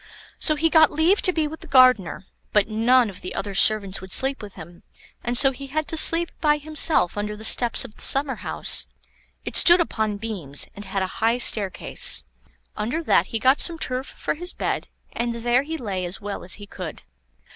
[0.39, 4.01] So he got leave to be with the gardener, but none of the other servants
[4.01, 4.81] would sleep with him,
[5.23, 8.87] and so he had to sleep by himself under the steps of the summer house.
[9.45, 12.23] It stood upon beams, and had a high staircase.
[12.75, 16.43] Under that he got some turf for his bed, and there he lay as well
[16.43, 17.03] as he could.